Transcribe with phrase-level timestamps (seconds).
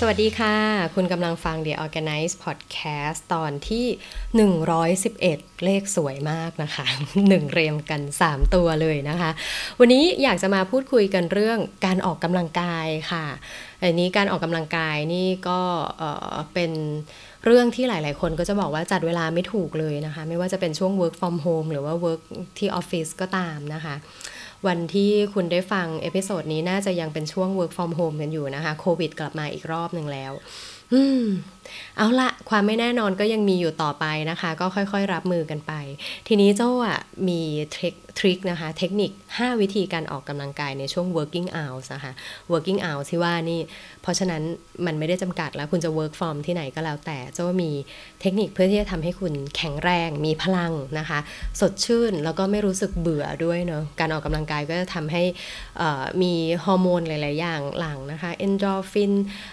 [0.00, 0.56] สวัสดีค่ะ
[0.94, 3.86] คุณกำลังฟัง The Organize Podcast ตอนที่
[4.74, 6.86] 111 เลขสวยมากนะคะ
[7.28, 9.30] หนึ่งเรียมกัน 3 ตัวเลยนะคะ
[9.80, 13.26] วันนี้อยากจะมาพูดคุยกันเรื่องการออกกำลังกายค่ะ
[13.82, 15.60] อันนี้การออกกำลังกายนี่ก็
[15.98, 16.72] เป็น
[17.44, 22.22] เรื่องที่หลาย ๆ คนก็จะบอกว่าจัดเวลาไม่ถูกเลยนะคะ ไม่ว่าจะเป็นช่วง work from home หรือว่า work
[22.58, 23.94] ที่ออฟฟิศก็ตามนะคะ
[24.66, 30.32] วันที่คุณได้ฟัง episode นี้น่าจะยังเป็นช่วง work from home กันอยู่นะคะ โควิดกลับมาอีกรอบหนึ่งแล้ว
[30.92, 31.22] อืม
[31.96, 35.72] เอาละความไม่แน่นอนก็ยังมีอยู่ต่อไปนะคะ ก็ค่อยๆรับมือกันไป
[36.28, 37.40] ทีนี้เจ้าอะมี
[37.76, 42.12] trick นะคะ เทคนิค 5 วิธีการออกกำลังกายในช่วง working hours นะคะ
[42.52, 43.60] working hours ที่ว่านี่
[44.02, 44.42] เพราะฉะนั้น
[44.86, 47.70] มันไม่ได้จำกัดแล้วคุณจะ work from ที่ไหนก็แล้วแต่เจ้ามี
[48.20, 51.18] เทคนิคเพื่อที่จะทำให้คุณแข็งแรง มีพลังนะคะ
[51.60, 55.22] สดชื่นแล้วก็ไม่รู้สึกเบื่อด้วยเนาะการออกกำลังกายก็จะทำให้
[56.22, 59.12] มีฮอร์โมนหลาย ๆ อย่างหลั่งนะคะ endorphin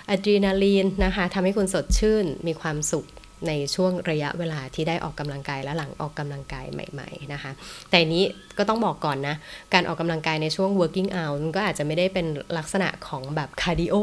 [0.09, 2.04] อะดรีนาลีนนะคะทำให้คุณสดชื่น
[2.47, 3.05] มีความสุข
[3.47, 7.51] ในช่วงระยะเวลาที่ได้ออกกำลังกายและหลังออกกำลังกายใหม่ๆนะคะ
[7.89, 8.23] แต่นี้
[8.57, 9.35] ก็ต้องบอกก่อนนะ
[9.73, 13.95] การออกกำลังกายในช่วง working hours มันก็อาจจะไม่ได้เป็นลักษณะของแบบ cardio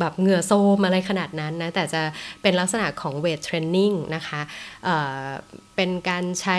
[0.00, 2.02] แบบเหงื่อโซมอะไรขนาดนั้นนะ แต่จะ
[2.42, 4.40] เป็นลักษณะของ weight training นะคะ
[5.78, 6.58] เป็นการใช้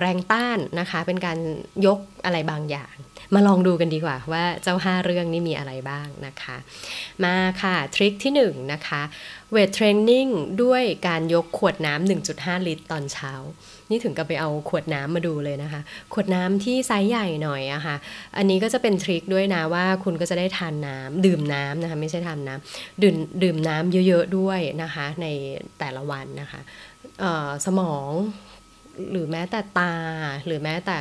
[0.00, 1.38] แรงต้านนะคะ เป็นการ
[1.86, 2.94] ยกอะไรบางอย่าง
[3.34, 6.56] มาลองดูกันดีกว่าว่าเจ้า 5 เรื่องนี้มีอะไรบ้างนะคะ
[7.24, 9.02] มาค่ะ trick ที่1นะคะ
[9.52, 10.26] weight training
[10.62, 13.32] ด้วยการยกขวดน้ำ1.5 ลิตรตอนเช้า
[13.90, 15.80] นี่ถึงกับไปเอาขวดน้ำมาดูเลยนะคะ
[16.12, 17.96] ขวดน้ำที่ไซส์ใหญ่หน่อยอะคะ่ะ
[18.36, 25.26] อันนี้ก็จะเป็นทริคด้วยนะว่าคุณก็จะได้ทานน้ำดื่มน้ำนะคะ ไม่ใช่ทานน้ำดื่มดื่มน้ำเยอะๆด้วยนะคะ ใน
[25.78, 26.60] แต่ละวันนะคะ
[27.66, 28.10] สมอง
[29.10, 29.94] หรือแม้แต่ตา
[30.46, 30.98] หรือแม้แต่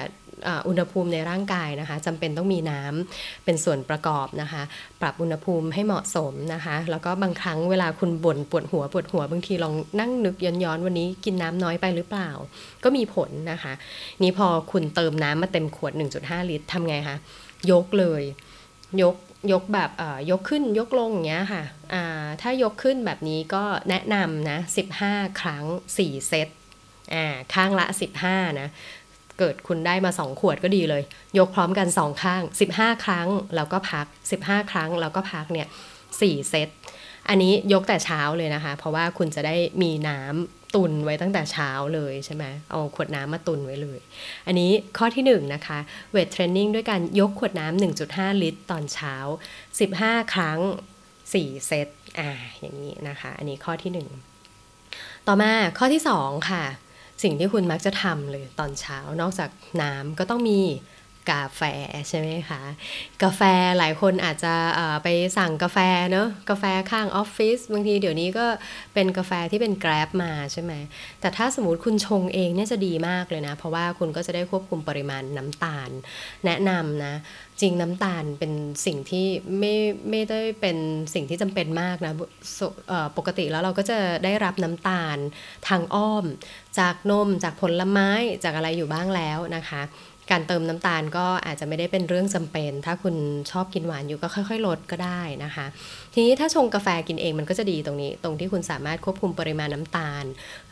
[0.67, 4.61] อุณหภูมิในร่างกายนะคะจำเป็นต้องมีน้ำเป็นส่วนประกอบนะคะ
[5.01, 12.29] ปรับอุณหภูมิให้เหมาะสมนะคะ แล้วก็บางครั้งเวลาคุณบ่นปวดหัวปวดหัวบางทีลองนั่งนึกย้อนๆวันนี้กินน้ำน้อยไปหรือเปล่า
[12.83, 13.73] ก็มีผลนะคะ
[14.21, 17.17] นี่พอคุณเติมน้ำมาเต็มขวด 1.5 ลิตรทำไงคะ
[17.71, 18.23] ยกเลย
[19.01, 19.15] ยก
[19.51, 19.89] ยกแบบ
[20.31, 21.63] ยกขึ้นยกลงอย่างเงี้ยค่ะ
[22.41, 24.59] ถ้ายกขึ้นแบบนี้ก็แนะนำนะ
[24.99, 25.65] 15 ครั้ง
[25.97, 26.47] 4 เซต
[27.53, 27.85] ข้างละ
[28.23, 28.69] 15 นะ
[29.39, 31.03] เกิดคุณได้มา 2 ขวดก็ดีเลย
[31.37, 32.41] ยกพร้อมกัน 2 ข้าง
[32.73, 34.05] 15 ครั้งแล้วก็พัก
[34.39, 35.67] 15 ครั้งแล้วก็พักเนี่ย
[36.09, 36.69] 4เซต
[37.29, 43.99] อันนี้ยกแต่เช้าเลยนะคะ เพราะว่าคุณจะได้มีน้ำ ตุนไว้ตั้งแต่เช้าเลยใช่ไหมเอาขวดน้ำมาตุนไว้เลย
[44.47, 45.79] อันนี้ข้อที่1นนะคะ
[46.11, 49.15] เวทเทรนนิ่งด้วยการยกขวดน้ำ1.5 ลิตร ตอนเช้า
[49.75, 50.59] 15 ครั้ง
[51.11, 51.87] 4 เซต
[52.19, 53.91] อ่าอย่างนี้นะคะ อันนี้ข้อที่
[54.53, 56.63] 1 ต่อมาข้อที่ 2 ค่ะ
[57.23, 59.49] สิ่งที่คุณมักจะทำเลยตอนเช้านอกจาก
[59.81, 60.59] น้ำก็ต้องมี
[61.31, 61.61] กาแฟ
[62.09, 62.61] ใช่ไหมคะ
[63.23, 63.41] กาแฟ
[63.77, 64.53] หลายคนอาจจะ
[65.03, 65.07] ไป
[65.37, 65.77] สั่งกาแฟ
[66.11, 68.45] เนอะกาแฟข้างออฟฟิศบางทีเดี๋ยวนี้ก็
[68.93, 70.73] เป็นกาแฟที่เป็นแกร็บมาใช่ไหม
[71.21, 75.89] แต่ถ้าสมมติคุณชงเองเนี่ยจะดีมากเลยนะ เพราะว่าคุณก็จะได้ควบคุมปริมาณน้ำตาล
[76.45, 77.13] แนะนำนะ
[77.61, 78.53] จริงน้ำตาลเป็น
[78.85, 79.27] สิ่งที่
[79.59, 79.75] ไม่
[80.09, 80.77] ไม่ได้เป็น
[81.13, 82.13] สิ่งที่จำเป็นมากนะ
[83.17, 85.17] ปกติแล้วเราก็จะได้รับน้ำตาล
[85.67, 86.25] ทางอ้อม
[86.79, 88.09] จากนมจากผลไม้
[88.43, 89.81] จากอะไรอยู่บ้างแล้วนะคะ
[90.31, 93.15] การเติมน้ำตาลก็อาจจะไม่ได้เป็นเรื่องจำเป็น ถ้าคุณ
[93.51, 95.65] ชอบกินหวานอยู่ก็ค่อยๆ ลดก็ได้นะคะ
[96.13, 100.25] ทีนี้ถ้าชงกาแฟกินเองมันก็จะดีตรงนี้ ตรงที่คุณสามารถควบคุมปริมาณน้ำตาล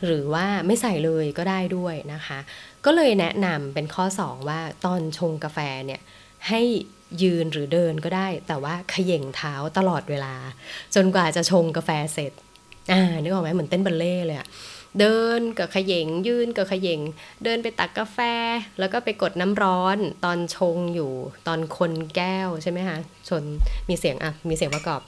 [0.04, 2.38] หรือว่าไม่ใส่เลยก็ได้ด้วยนะคะ
[2.84, 6.00] ก็เลยแนะนำเป็นข้อ 2 ว่าตอนชงกาแฟเนี่ย
[6.48, 6.60] ให้
[7.22, 10.34] ยืนหรือเดินก็ได้ แต่ว่าขย่งเท้าตลอดเวลา
[10.94, 12.32] จนกว่าจะชงกาแฟเสร็จ
[12.92, 14.48] อ่านึกออกไหมเหมือนเต้นบัลเลต์เลยอะ
[15.00, 17.00] เดินกับเขย่งยืนกับเขย่ง
[17.44, 18.18] เดินไปตักกาแฟ
[18.78, 21.12] แล้วก็ไปกดน้ำร้อนตอนชงอยู่
[21.46, 22.98] ตอนคนแก้วใช่ไหมคะ
[23.28, 23.44] ชน
[23.88, 25.00] มีเสียงอะมีเสียงประกอบ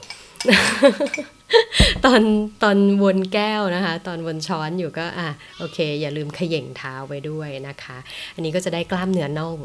[2.05, 2.21] ตอน
[2.63, 5.29] ตอนวนแก้วนะคะ ตอนวนช้อนอยู่ก็อะ
[5.59, 7.97] โอเค อย่าลืมเขย่งเท้าไว้ด้วยนะคะ
[8.35, 9.57] อันนี้ก็จะได้กล้ามเนื้อน่อง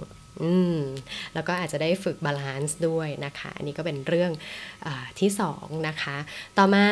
[0.42, 0.78] อืม
[1.34, 4.30] แล้วก็อาจจะได้ฝึก balance ด้วยนะคะ อันนี้ก็เป็นเรื่อง
[4.86, 4.88] อ
[5.20, 6.16] ที่2นะคะ
[6.58, 6.86] ต่อมา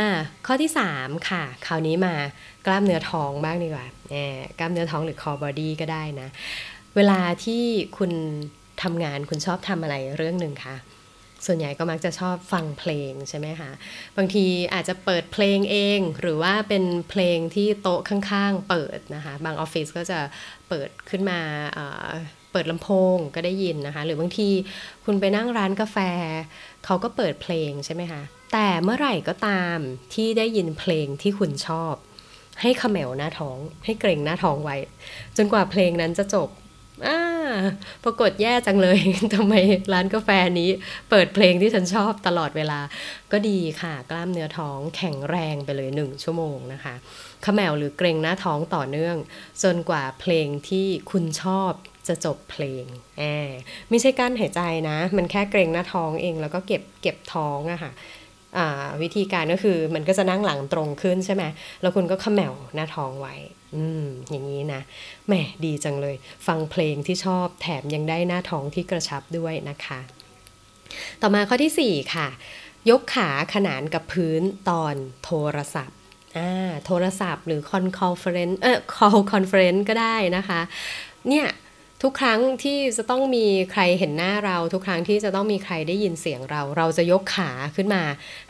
[0.46, 2.14] ข้อที่3ค่ะ คราวนี้มา
[2.66, 4.16] กล้ามเนื้อท้องบ้างดีกว่าแหม
[4.58, 6.28] กล้ามเนื้อท้องหรือ core body ก็ได้นะ
[6.96, 7.62] เวลาที่
[7.98, 8.12] คุณ
[8.82, 10.76] ทำงานคุณชอบทำอะไรเรื่องหนึ่งคะ
[11.46, 13.70] ส่วนใหญ่ก็มักจะชอบฟังเพลงใช่ไหมคะ
[14.16, 20.20] บางทีอาจจะเปิดเพลงเอง หรือว่าเป็นเพลงที่โต๊ะข้างๆ เปิดนะคะ บางออฟฟิศก็จะ
[20.68, 21.40] เปิดขึ้นมา
[22.52, 24.48] เปิดลำโพงก็ได้ยินนะคะ หรือบางที
[25.04, 25.98] คุณไปนั่งร้านกาแฟ
[26.84, 29.78] เขาก็เปิดเพลงใช่ไหมคะแต่เมื่อไหร่ก็ตาม
[30.14, 31.94] ที่ได้ยินเพลงที่คุณชอบ
[32.62, 34.76] ให้เขมวหน้าท้อง ให้เกรงหน้าท้องไว้
[35.36, 36.48] จนกว่าเพลงนั้นจะจบ
[37.06, 37.18] อ่า
[38.04, 38.98] ปรากฏแย่จังเลย
[39.34, 39.54] ทำไม
[39.92, 40.30] ร้านกาแฟ
[40.60, 40.70] นี้
[41.10, 42.80] เปิดเพลงที่ฉันชอบตลอดเวลา
[43.32, 46.94] ก็ดีค่ะ กล้ามเนื้อท้องแข็งแรงไปเลยหนึ่งชั่วโมงนะคะ
[47.44, 49.16] ขมวหรือเกรงหน้าท้องต่อเนื่อง
[49.62, 51.72] จนกว่าเพลงที่คุณชอบ
[52.08, 52.84] จะจบเพลง
[53.18, 53.50] แอบ
[53.90, 57.92] ไม่ใช่กั้นหายใจนะ มันแค่เกรงหน้าท้องเองแล้วก็เก็บเก็บท้องอะค่ะ
[59.02, 61.44] วิธีการก็คือมันก็จะนั่งหลังตรงขึ้นใช่ไหม
[61.80, 63.34] แล้วคุณก็ขมวหน้าท้องไว้
[63.76, 64.80] อืมอย่างนี้นะ
[65.26, 65.34] แหม
[65.64, 66.16] ดีจังเลย
[66.46, 70.00] ฟังเพลงที่ชอบแถมยังได้หน้าท้องที่กระชับด้วยนะคะ
[71.20, 72.28] ต่อมาข้อที่ 4 ค่ะ
[72.90, 75.98] ยกขาขนานกับพื้นตอนโทรศัพท์
[76.38, 80.60] อ่าโทรศัพท์หรือ con callference เอ่อ call conference ก็ได้นะคะ
[81.28, 81.46] เนี่ย
[82.02, 88.02] ทุกครั้งที่จะต้องมีใครเห็นหน้าเรา ทุกครั้งที่จะต้องมีใครได้ยินเสียงเรา เราจะยกขาขึ้นมา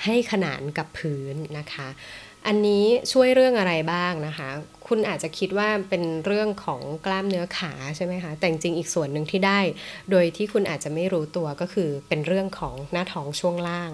[0.04, 1.88] ให้ขนานกับพื้นนะคะ
[2.46, 4.48] อันนี้ช่วยเรื่องอะไรบ้างนะคะ
[4.86, 9.60] คุณอาจจะคิดว่าเป็นเรื่องของกล้ามเนื้อขาใช่ไหมคะแต่จริงอีกส่วนหนึ่งที่ได้
[10.10, 13.92] โดยที่คุณอาจจะไม่รู้ตัวก็คือเป็นเรื่องของหน้าท้องช่วงล่าง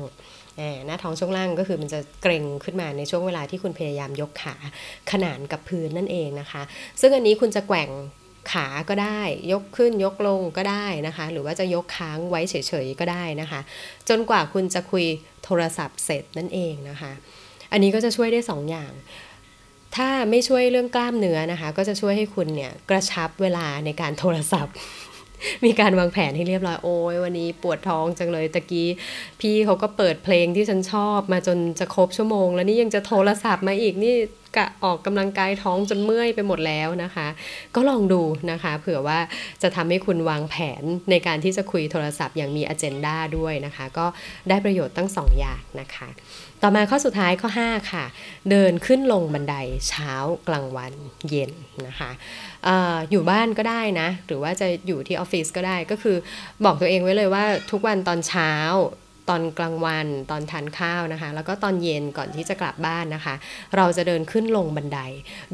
[0.87, 4.57] หน้าท้องช่วงล่างก็คือมันจะเกร็งขึ้นมาในช่วงเวลาที่คุณพยายามยกขา
[5.11, 6.63] ขนานกับพื้นนั่นเองนะคะ
[7.01, 7.91] ซึ่งอันนี้คุณจะแกว่ง
[8.53, 9.21] ขาก็ได้
[9.53, 12.55] ยกขึ้นยกลงก็ได้นะคะ หรือว่าจะยกค้างไว้เฉ
[12.85, 13.61] ยๆก็ได้นะคะ
[14.09, 15.07] จนกว่าคุณจะคุย
[15.45, 17.13] โทรศัพท์เสร็จนั่นเองนะคะ
[17.73, 18.93] อันนี้ก็จะช่วยได้2ออย่าง
[19.97, 24.75] ถ้าไม่ช่วยเรื่องกล้ามเนื้อนะคะ ก็จะช่วยให้คุณเนี่ยกระชับเวลาในการโทรศัพท์
[25.65, 28.89] มีการวางแผนให้เรียบร้อยโอ้ยวันนี้ปวดท้องจังเลยตะกี้
[29.41, 34.15] พี่เขาก็เปิดเพลงที่ฉันชอบมาจนจะครบชั่วโมง แล้วนี่ยังจะโทรศัพท์มาอีกนี่
[34.57, 37.29] กะออกกำลังกายท้องจนเมื่อยไปหมดแล้วนะคะ
[37.75, 39.19] ก็ลองดูนะคะ เผื่อว่า
[39.63, 44.07] จะทำให้คุณวางแผนในการที่จะคุยโทรศัพท์อย่างมีอเจนดาด้วยนะคะ ก็
[44.49, 46.09] ได้ประโยชน์ตั้ง 2 อย่างนะคะ
[46.63, 48.05] ต่อมาข้อสุดท้ายข้อ 5 ค่ะ
[48.51, 49.55] เดินขึ้นลงบันได
[49.89, 50.13] เช้า
[50.49, 50.93] กลางวัน
[51.31, 51.51] เย็น
[51.87, 52.11] นะคะ
[52.67, 52.69] อ
[53.11, 56.17] อยู่บ้านก็ได้นะ หรือว่าจะอยู่ที่ออฟฟิศก็ได้ก็คือ
[56.65, 58.53] บอกตัวเองไว้เลยว่าทุกวันตอนเช้า
[59.31, 63.35] ตอนกลางวันตอนทานข้าวนะคะ แล้วก็ตอนเย็นก่อนที่จะกลับบ้านนะคะ
[63.77, 65.01] เราจะเดินขึ้นลงบันได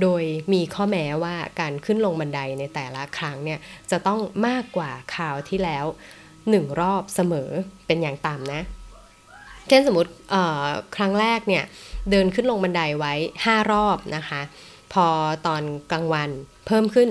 [0.03, 3.59] โดยมีข้อแม้ว่าการขึ้นลงบันไดในแต่ละครั้งเนี่ย
[3.91, 5.85] จะต้องมากกว่าคราวที่แล้ว
[6.51, 7.51] หนึ่งรอบเสมอ
[7.87, 8.63] เป็นอย่างต่ำนะ
[9.69, 10.13] เช่นสมมติ
[10.97, 11.65] ครั้งแรกเนี่ย
[12.11, 13.15] เดินขึ้นลงบันไดไว้
[13.45, 14.41] 5 รอบนะคะ
[14.93, 15.07] พอ
[15.47, 15.63] ตอน
[15.93, 16.31] กลางวัน
[16.67, 17.09] เพิ่มขึ้น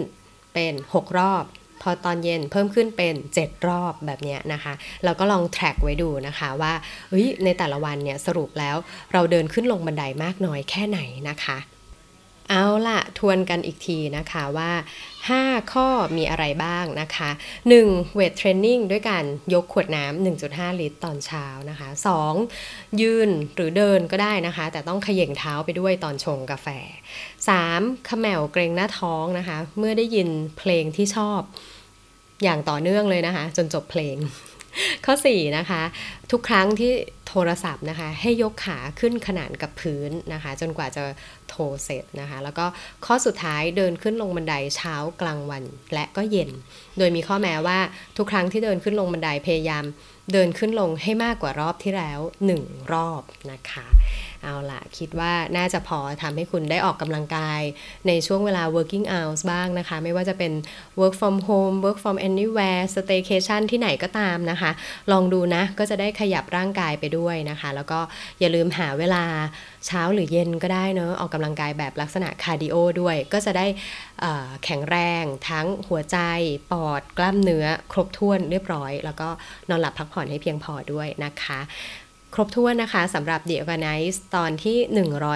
[0.54, 1.44] เป็น 6 รอบ
[1.90, 4.74] อตอนเย็นเพิ่มขึ้นเป็น 7 รอบแบบนี้นะคะ
[5.04, 6.74] เราก็ลองแทร็กไว้ดูนะคะว่า
[7.46, 8.76] ในแต่ละวันเนี่ยสรุปแล้ว
[9.14, 11.00] เราเดินขึ้นลงบันไดมากน้อยแค่ไหน
[11.32, 11.60] นะคะ
[12.52, 14.72] เอาล่ะทวนกันอีกทีนะคะว่า
[15.22, 15.88] 5 ข้อ
[16.18, 17.30] มีอะไรบ้างนะคะ
[17.74, 18.16] 1.
[18.16, 21.90] เวทเทรนนิ่งด้วยการยกขวดน้ำ1.5 ลิตรตอนเช้านะคะ
[22.46, 23.02] 2.
[23.02, 26.68] ยืนหรือเดินก็ได้นะคะ แต่ต้องขย่งเท้าไปด้วยตอนชงกาแฟ
[27.40, 28.08] 3.
[28.08, 31.42] ขมแมวเกรงหน้าท้องนะคะ เมื่อได้ยินเพลงที่ชอบ
[32.44, 34.18] อย่างต่อเนื่องเลยนะคะ จนจบเพลง
[35.06, 35.82] ข้อ 4 นะคะ
[36.32, 36.92] ทุกครั้งที่
[37.28, 41.04] โทรศัพท์นะคะ ให้ยกขาขึ้นขนานกับพื้นนะคะ จนกว่าจะ
[41.50, 42.66] โทรเสร็จนะคะ แล้วก็
[43.06, 46.50] ข้อสุดท้ายเดินขึ้นลงบันไดเช้ากลางวันและก็เย็น
[46.98, 47.80] โดยมีข้อแม้ว่า
[48.18, 49.86] ทุกครั้งที่เดินขึ้นลงบันไดพยายาม
[50.34, 52.20] เดินขึ้นลงให้มากกว่ารอบที่แล้ว
[52.56, 53.22] 1 รอบ
[53.52, 53.86] นะคะ
[54.46, 57.62] เอาล่ะคิดว่าน่าจะพอทำให้คุณได้ออกกำลังกาย
[58.08, 60.52] ในช่วงเวลา working hours บ้างนะคะ ไม่ว่าจะเป็น
[61.00, 64.72] work from home work from anywhere staycation ที่ไหนก็ตามนะคะ
[65.12, 68.00] ลองดูนะ ก็จะได้ขยับร่างกายไปด้วยนะคะ แล้วก็
[68.40, 69.24] อย่าลืมหาเวลา
[69.86, 73.66] เช้าหรือเย็นก็ได้เนอะออกกำลังกายแบบลักษณะ cardio ด้วย ก็จะได้
[74.64, 76.18] แข็งแรงทั้งหัวใจ
[76.72, 79.30] ปอด กล้ามเนื้อ ครบถ้วนเรียบร้อย แล้วก็
[79.70, 81.60] นอนหลับพักผ่อนให้เพียงพอด้วยนะคะ
[82.38, 84.78] ครบถ้วนนะคะสำหรับ The ORGANICE ตอนที่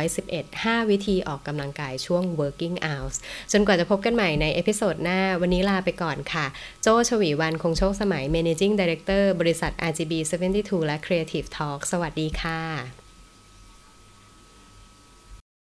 [0.01, 3.15] 111 5 วิธีออกกำลังกายช่วง working hours
[3.51, 6.45] จนกว่าจะพบกันใหม่ใน episode หน้า วันนี้ลาไปก่อนค่ะ
[6.81, 10.13] โจ้ ฉวีวรรณ คงโชคสมัย Managing Director บริษัท RGB
[10.51, 13.08] 72 และ Creative Talk สวัสดีค่ะ